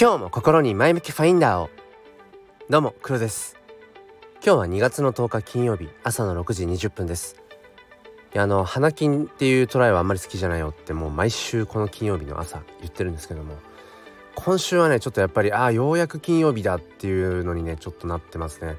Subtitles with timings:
[0.00, 1.70] 今日も心に前向きファインダーを。
[2.70, 3.56] どうも黒です。
[4.34, 7.34] 今日は2月の10日金曜日朝の6時20分です。
[8.32, 13.56] いやあの花金っていうトライはあんまり好きじゃないよってもう毎週この金曜日の朝言ってるんですけども。
[14.36, 18.76] 今週はねちょっとやっぱりああようやく金曜日だっていうのにねちょっとなってますね。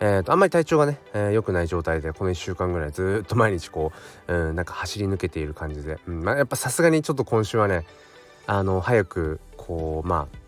[0.00, 3.92] えーと、あんまり体調がね良、えー、くない状態でこの1週間ぐらいずっと毎日こ
[4.26, 7.84] う、うん、なんか走り抜けている感じで、うんまあ、やっぱさすがにちょっと今週はね
[8.46, 10.41] あの早くこうまあ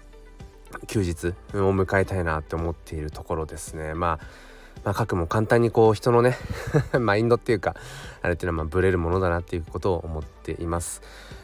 [0.86, 6.36] 休日を迎えたいなって思っているところですねまあまあ、くも簡単にこう人のね
[7.00, 7.74] マインドっていうか
[8.20, 11.00] あれっていうのはまあブレるものだなっていうことを思っています。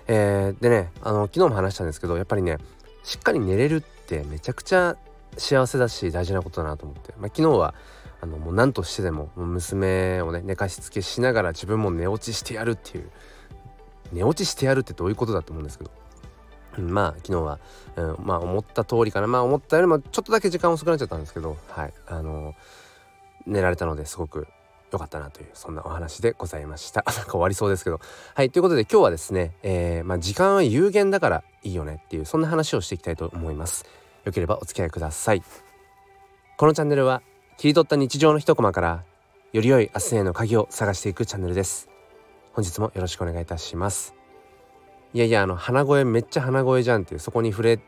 [0.09, 2.59] えー、でねあの昨日も話したんですけどやっぱりね
[3.03, 4.97] しっかり寝れるってめちゃくちゃ
[5.39, 7.75] 幸せだし大事なことだなと思って、まあ、昨日は
[8.21, 13.09] あのもう何としてでも娘をね寝かしつけしながら自分も寝落ちしてやるっていう
[14.13, 15.91] 寝落ちしてやるってどういうことだと思うんですけど
[16.81, 17.59] まあ昨日は、
[17.97, 19.27] うん、まあ思った通りかな。
[19.27, 21.93] まあ思ったよりもちょっとだけ時間遅くなっちゃったんですけどはい。
[22.07, 22.55] あの
[23.47, 24.47] 寝られたのですごく
[24.93, 27.05] 良かったなというそんなお話でございました。
[27.09, 28.01] なんか終わりそうですけど。
[28.35, 33.85] はいということで今日はですね、えー、まあ、時間は有限だからいいよねっていうそんな話をしていきたいと思います。
[34.25, 35.43] よければお付き合いください。
[36.57, 37.23] このチャンネルは
[37.57, 39.05] 切り取った日常の一コマから
[39.53, 41.89] より良い明日への鍵を探していくチャンネルです。
[42.53, 44.20] 本日もよろしくお願いいたします。
[45.13, 47.79] いやいやあの鼻声めっちゃ鼻声じゃんっていうそこに触れ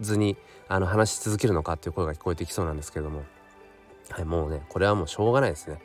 [0.00, 0.36] ずに
[0.68, 3.24] あの話し続けるのかっていう声が聞こえてきそうなんですけれども。
[4.10, 5.80] はいもうねこれはもうしょうがないですね。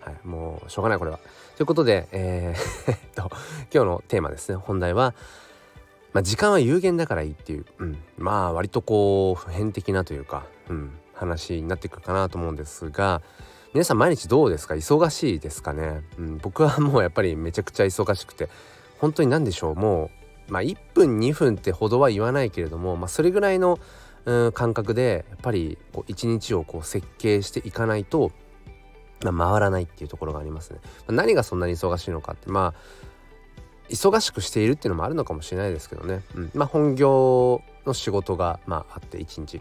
[0.00, 1.18] はいもうしょうがないこれは。
[1.56, 3.30] ということでえー、 っと
[3.74, 4.56] 今日のテーマですね。
[4.56, 5.14] 本題は
[6.12, 13.20] まあ、時間は有限だからいいっていう、うん、まあ割とこう普遍的なというか、うん、話になってくるかなと思うんですが
[13.72, 14.74] 皆さん毎日どうですか？
[14.74, 18.48] 忙しいですかね、うん、僕はもうやっぱりめちゃくちゃ忙しくて
[19.00, 19.74] 本当に何でしょう？
[19.74, 23.78] もうまあ1分2分ってほどは言わないけれども、まあ、それぐらいの、
[24.54, 25.76] 感覚でやっぱり
[26.06, 28.32] 一日をこう設計していかないと、
[29.22, 30.80] まあ、回らないっていうところがありますね。
[31.08, 39.60] 何がそんなに忙しいのかってまあ忙しくしているっていうのもあるのかもしれないですけどね、うん、まあ本業の仕事がまああって一日。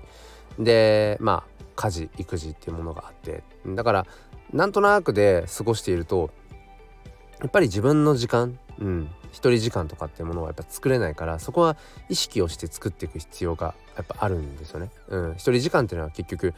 [0.58, 3.44] でまあ家事育児っていうものがあって。
[3.66, 4.08] だから
[4.54, 6.30] なんとなくで過ごしていると
[7.42, 11.76] やっぱり自分の時間、うん、一人時間とかっていうものはやっぱ作れないからそこは
[12.08, 14.92] 意識をして作っていく必要がやっぱあるんですよね。
[15.10, 16.54] うん、一人時間っていうのは結局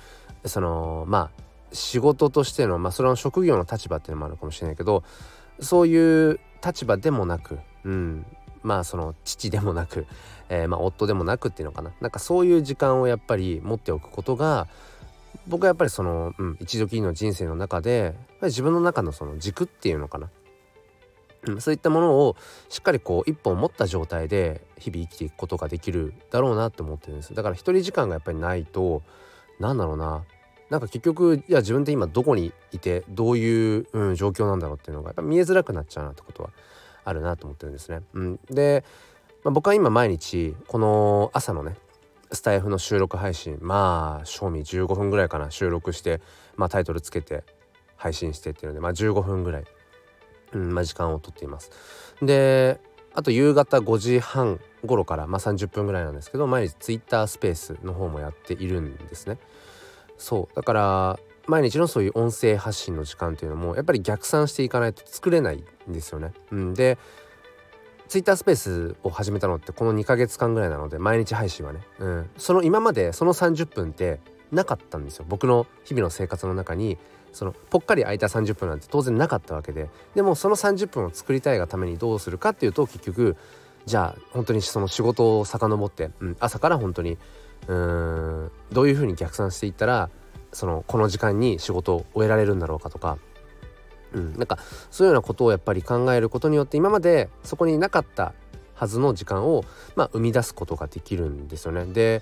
[0.45, 5.03] そのまあ仕事としてのまあそれは職業の立場っていうのもあるかもしれないけど
[5.59, 8.25] そういう立場でもなく、うん、
[8.61, 10.05] まあその父でもなく、
[10.49, 11.91] えー、まあ夫でもなくっていうのかな。
[12.01, 14.67] なんかそういう時間をやっぱり持っておくことが
[15.47, 20.29] 僕はやっぱりその、うん、一度きりの人生の中で自分の中のその軸っていうのかな。
[21.47, 22.35] うん、そういったものを
[22.69, 27.33] しっかりこう一本持った状態で日々生きていくことができるだろうなって思ってるんです。
[27.33, 29.03] だから一人時間がやっぱりないと
[29.59, 30.23] なんだろうな。
[30.69, 36.49] なんか結局いや自分って今どこにいてどういう、うん、状況なんだろうっていうのがやっぱ見えづらくなっちゃうなってことは
[37.03, 38.01] あるなと思ってるんですね。
[38.13, 38.83] うん、で、
[39.43, 41.75] まあ、僕は今毎日この朝のね
[42.31, 46.19] スタイフの収録配信まあ賞味15分ぐらいかな収録して、
[46.55, 47.43] まあ、タイトルつけて
[47.95, 49.65] 配信してっていうので、まあ、15分ぐらい
[50.55, 51.71] うんまあ、時間をとっています。
[52.21, 52.79] で
[53.13, 59.37] あと夕方5時半頃から、まあ、30分ぐらいなんですけど毎日 Twitter スペースの方もやっているんですね。
[60.17, 66.33] そうだから毎日のそういう音声発信の時間っていうのもやっぱり逆算していかないと作れないんですよね。
[66.51, 66.97] うん、で
[68.07, 74.19] Twitter スペースを始めたのってこの2ヶ月間ぐらいなので毎日配信はね、うん、その今までその30分って
[74.51, 76.97] なかったんですよ僕の日々の生活の中に
[77.35, 83.35] そのぽっかり空いた30分なんて当然なかったわけででもその30分を作りたいがためにどうするかっていうと結局
[83.85, 87.17] じゃあ本当にその仕事を遡って、うん、朝から本当に
[87.67, 90.09] うんどういうふうに逆算していったら
[90.53, 93.17] そのこの時間に仕事を終えられるんだろうかとか、
[94.13, 94.57] うん、なんか
[94.89, 98.33] そういうようなことをやっぱり考えることによって今までそこになかった
[98.75, 99.65] はずの時間を、
[99.97, 101.85] まあ、生み出すことができるんですよね。
[101.85, 102.21] で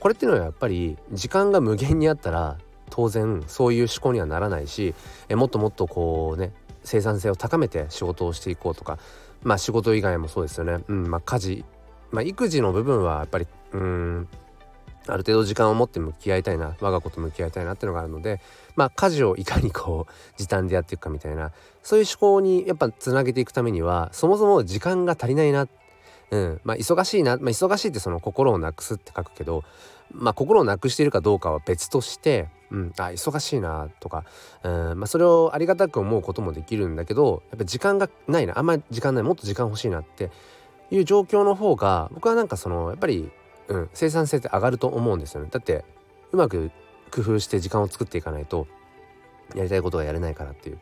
[0.00, 2.58] これっていうのはやっぱり時間が無限にあったら
[2.90, 4.94] 当然そういう思考にはならないし
[5.28, 6.52] えもっともっとこうね
[6.82, 8.98] 生産性を高めて仕事をしていこうとか
[9.42, 11.64] まあ仕事以外もそうですよね、うんまあ、家事、
[12.10, 14.28] まあ、育児の部分はやっぱりうん
[15.06, 18.40] ある程度時間を持って向き合いたいな我が子と向き合いたいなっていうのがあるので
[18.76, 21.52] まあ家事をいかにこう時短でやっていくかみたいな
[21.82, 25.66] そういう思考にやっぱつなげていくためにはそもそも時間が足りないな。
[26.30, 29.64] うんまあ忙しいな、まあ、忙しいってその心をなくすって書くけど
[30.12, 34.24] まあ心をなくしているかどうかは別としてうん、あ忙しいなとか、
[34.62, 35.00] うん。
[35.00, 38.58] まあ、それをありがたく思うこともできるんだけどやっぱ時間がないな。
[38.58, 39.24] あんまり時間ない。
[39.24, 40.30] もっと時間欲しいなって
[40.90, 43.30] いう状況の方が僕はなんかそのやっぱり
[43.70, 45.48] うん、生産性って上がると思うんですよね。
[45.50, 45.84] だって
[46.32, 46.70] うまく
[47.12, 48.66] 工夫して時間を作っていかないと
[49.54, 50.78] やりたいことがやれないからっていう。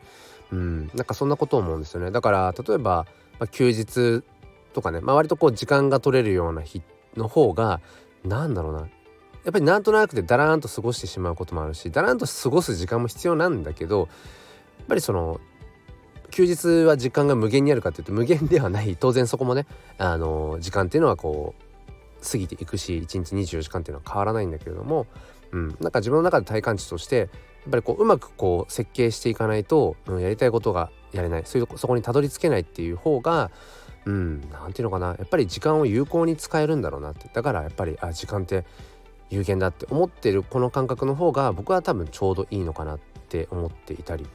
[0.51, 0.87] うん。
[0.95, 2.09] なんかそんなことを思うんですよね。
[2.09, 3.05] だから例えば、
[3.39, 4.23] まあ、休日
[4.73, 6.81] とかね、まあ、割とこう時間が取れるような日
[7.15, 7.79] の方が
[8.23, 8.87] なんだろうな。
[9.43, 14.07] やっぱりなんとなくでだらーんと過ごしてしまうこともあるしだらーんと過ごす時間も必要なんだけどやっ
[14.87, 15.39] ぱりその
[16.31, 18.95] 休日は時間が無限にあるかっていうと無限ではない。
[18.95, 19.65] 当然そこもね
[19.97, 25.07] あの時間っていうのはこう過ぎていくし1日24時間っていうのは変わらないんだけれども、
[25.51, 27.29] うん、なんか自分の中で体感値としてやっ
[27.71, 31.43] ぱりこううまくこう設計していかないと、うん、やりたいことがやれない。
[31.45, 33.51] そういうそこにたどり着けないっていう方が
[34.05, 35.07] うん何ていうのかな。
[35.07, 37.29] やっぱり時間を有効に使えるんだろうなって。
[37.33, 38.65] だからやっぱりあ時間って
[39.29, 42.99] 有限だって思ってるこの感覚の方が僕は多分ちょうどいいのかなっ
[43.29, 44.25] て思っていたり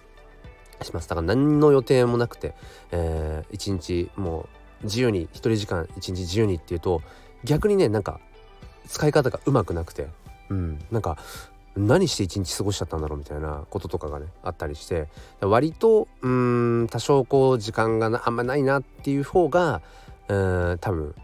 [0.83, 1.09] します。
[1.09, 2.55] だから何の予定もなくて、
[2.93, 4.49] えー、一日も
[4.83, 7.03] う自由に一人時間一日自由にっていうと
[7.43, 8.21] 逆にねなんか
[8.87, 10.09] 使い方がうまくなくて
[10.49, 11.17] うんなんか
[11.77, 15.09] 何して一日過ごしちゃったんだろうみたいなこととかがねあったりして
[15.41, 19.83] 割とうん多少こう時間があんまないなっていう方が
[20.29, 21.15] うん多分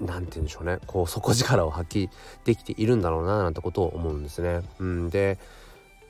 [0.00, 2.10] 何て言うんでしょうねこう底力を発揮
[2.44, 4.62] できているんだろうななんてことを思うんですね。
[4.78, 5.38] うん、で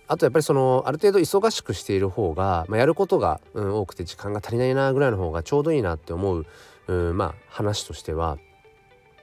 [0.08, 6.46] あとやっぱりそのある程度忙しくしている方が、まあ、やることが、うん、多くて時間が足りないなぐらいの方がちょうどいいなって思う、
[6.86, 8.38] うん、まあ話としては、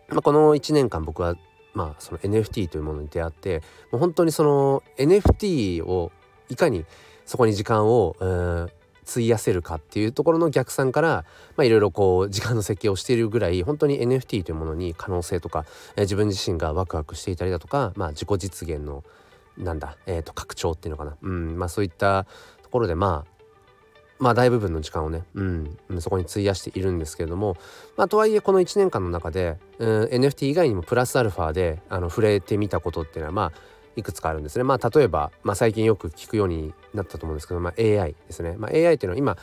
[0.09, 1.35] まあ、この1年間僕は
[1.73, 3.61] まあその NFT というものに出会って
[3.91, 6.11] もう本当にその NFT を
[6.49, 6.85] いかに
[7.25, 8.69] そこに時間を、うん、
[9.07, 11.25] 費やせるかっていうところの逆算から
[11.59, 15.65] いろいろこう時間の設計をしているぐらい本当に NFT というものに可能性とか、
[15.95, 19.03] えー、自分自身がワクワクしていたりだとか、まあ、自己実現の
[19.57, 22.25] なんだ、えー、と拡張っていうのかな、うんまあ、そういった
[22.63, 23.33] ところでまあ
[24.19, 27.57] まあ大部分の時間をね、うん、そこに費やしているんですけれども、
[27.97, 33.51] まあ、とはいえこの1年間の中で、うん、NFT 以外にもプラスアルファであの触れてみたことっていうのはまあ
[33.95, 34.63] いくつかあるんですね。
[34.63, 38.55] まあ例えば、まあ、最近よく聞くようになったと思うんですけど、まあ、AI ですね。
[38.57, 39.37] まあ、AI っていうのは今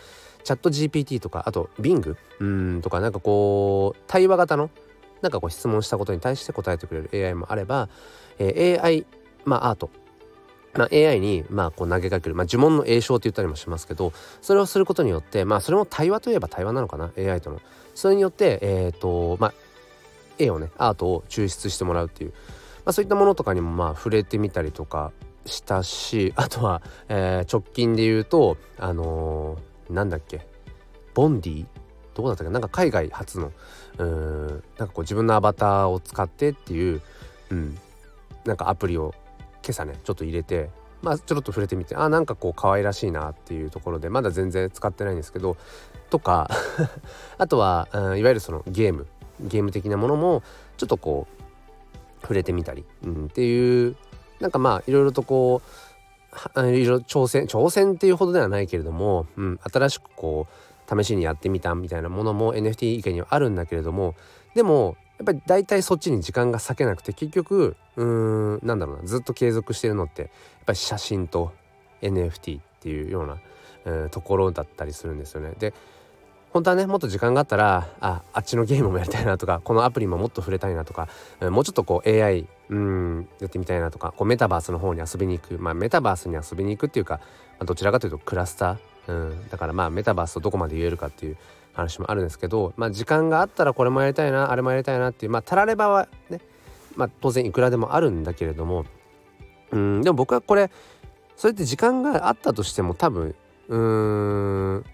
[0.44, 4.70] チャット GPT とかあと Bing うんとかなんかこう対話型の
[5.22, 7.88] なんかこう質問したことに対して答えてくれる AI もあれば、
[8.38, 9.06] えー、AI
[9.44, 9.90] まあアート。
[10.72, 17.60] まあ、AI にまあこう投げかける、まあ、呪文の詠唱って言ったりもしますけどそれをすることによってまあそれも対話といえば対話なのかな？AI との。
[17.96, 19.54] それによってえ、ー、とまあ
[20.38, 22.32] 絵をねアートを抽出してもらうっていう、
[22.84, 25.12] まあ、そういったものとかにもまあ触れてみたりとか
[25.46, 30.46] したしあとは、えー、直近で言うとあのー、なんだっけ
[31.14, 31.66] ボンディ？
[32.14, 33.52] どこだったっけなんか海外初の。
[33.98, 34.46] うん
[34.78, 37.02] なんかこう自分のアバターを使ってっていう
[37.50, 37.78] うん
[38.44, 39.14] なんかアプリを
[39.62, 40.70] 今朝ねちょっと入れて
[41.02, 45.56] まあちょろっと触れてみてあなんかこう可愛らしいなっていうところでまだ全然使ってないんですけど
[46.08, 46.50] とか
[47.36, 49.06] あとは、うん、いわゆるそのゲーム
[49.40, 50.42] ゲーム的なものも
[50.76, 51.39] ちょっとこう
[52.30, 53.96] 触れてみたり、うん、っていう
[54.38, 55.62] なんかまあいろいろとこ
[56.54, 64.14] ういろいろ挑戦挑戦っていうほどではないけれども、うん、新しくこう試しにやってみたみたいなものも NFT 以外にはあるんだけれども
[64.54, 70.30] でもやっぱり大体そっちに時間が割けなくて結局うーんなんだろうなずっと継続してるのってやっ
[70.66, 71.52] ぱり写真と
[72.00, 73.38] NFT っていうような、
[73.86, 75.54] えー、ところだったりするんですよね。
[75.58, 75.74] で
[76.52, 81.08] 本当はねもっと時間があったらああっちのゲームもやりたいなとかこのアプリももっと触れたいなとか、
[81.40, 85.58] もうちょっとこう AI うんやってみたいなとかこうメタバースの方に遊びに行く。
[85.58, 87.20] まあメタバースに遊びに行くっていうか、
[87.58, 91.36] まあ、どちらかというとクラスター、うん、だからまあメタバースとどこまで言えるかっていう
[91.72, 96.40] 話もあるんですけど、まあ、時間があったらこれもやりたいなあれもやりたいなっていうまあたらればはね、
[96.96, 98.84] まあ、当然いくらでもあるんだけれども
[99.70, 100.70] うんでも僕はこれ
[101.36, 103.34] それって時間があったとしても多分
[103.68, 104.84] うん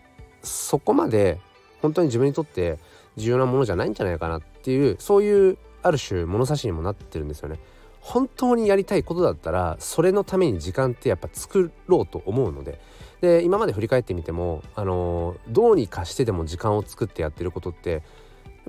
[0.43, 1.41] そこまで
[1.83, 2.79] 本当に自分にとって
[3.17, 7.59] 重要なものじゃないんじゃないかなっていうそういうある種物差しにもなってるんですよね。
[8.01, 12.79] 本当にやりたいことだったらそれのために時間ってやっぱ作ろうと思うので
[13.21, 18.03] で今まで振り返ってみても、あの、どうにかしてでも時間を作ってやってることってやっ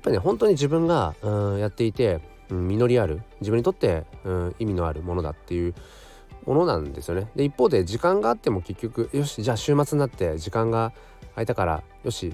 [0.01, 5.73] ぱりね本当に自分が、うん、やっていて、うん、実りある自分にとって、うん、意味のあるものだっていう
[6.45, 7.29] ものなんですよね。
[7.35, 10.93] で一方で時間があっても結局よしじゃあ週末になって時間が
[11.31, 12.33] 空いたからよし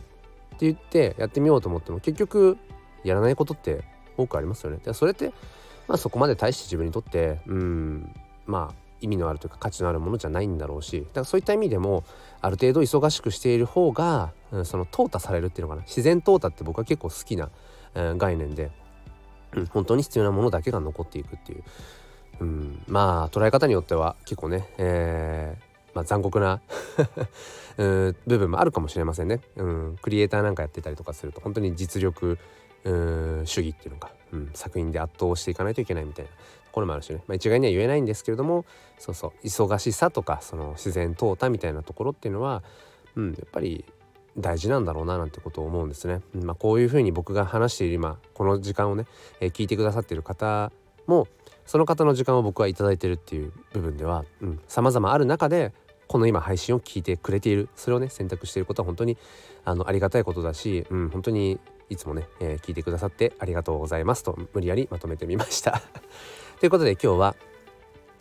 [0.53, 2.57] って言ってやってみようと思っても結局
[3.03, 3.83] やらないことって
[4.17, 4.77] 多くありますよね。
[4.83, 5.33] でそれって、
[5.87, 12.05] まあ、そこまで大して自分にとってうんまあ意味のあるというか価値のあるものじゃないんだろうしだからそういった意味でも
[12.41, 17.49] ある程度忙しくしている方が、うん、その淘汰されるっていうのかな自然淘汰って僕は結構好きな、
[17.95, 18.71] えー、概念で、
[19.53, 21.63] うん、本当に必要なものだけが残っていくっていう、
[22.39, 26.61] うん、まあ捉え方によっては結構ね、えーまあ、残酷な
[27.77, 32.37] 部分もあるかもしれませんね、うん、クリエイターなんかやってたりとかすると本当に実力
[32.83, 36.37] 主義っていうのか、うん、作品で圧倒していかないといけないみたいなと
[36.71, 38.65] ころもあるしね、まあ、一概には言えないんですけれども
[38.97, 42.63] そうそう忙しさとかその自然淘汰みたいなところっていうのは、
[43.15, 43.85] うん、やっぱり
[44.37, 46.21] 大事なんだろうななんてことを思うんですね。
[46.33, 49.05] まあ、こういうふうに僕が話している今この時間をね、
[49.39, 50.71] えー、聞いてくださっている方
[51.05, 51.27] も
[51.65, 54.25] その方の時間を僕は頂いてるっていう部分では
[54.67, 55.73] さまざまある中で
[56.13, 59.17] この今配信を聞いてくれているそれをね選択していることは本当に
[59.65, 65.81] あのありがたいことだし、うん、本当にいつもね、えー、聞いてくださってありがとうございますと無理やりまとめてみました。
[66.61, 67.35] ということで今日は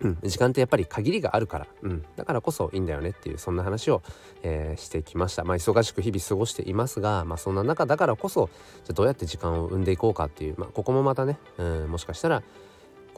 [0.00, 4.02] うん、時間ってやっぱり限りがあるから、うん、だからこそいいんだよねっていうそんな話を、
[4.42, 5.44] えー、してきました。
[5.44, 8.48] まあ忙しく日々過ごしていますが、まあ、そんな中だからこそ
[8.84, 12.42] じゃどうやって時間を生んでいこうかっていう、まあ、ここもまたね、うん、もしかしたら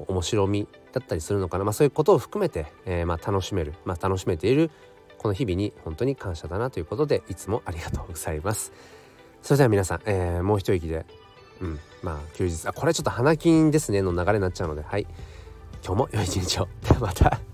[0.03, 4.71] 面白みだったりするのかな、まあ、そういうことを含めて、えー、まあ楽しめる、まあ、楽しめている
[5.19, 8.73] この日々に本当に感謝だなということでいつもありがとうございます。
[9.43, 11.07] それでは皆さん、えー、もう一息で、
[11.61, 15.07] うん、まあ休日あこれちょっと花金ですねの流れになっちゃうのではい。
[15.85, 16.69] 今日も良い一日を。
[16.83, 17.54] ではまた。